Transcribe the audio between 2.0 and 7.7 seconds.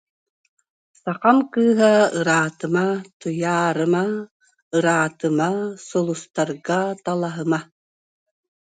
ыраатыма, Туйаарыма, ыраатыма, Сулустарга талаһыма